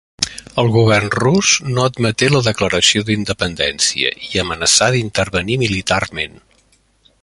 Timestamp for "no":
1.75-1.83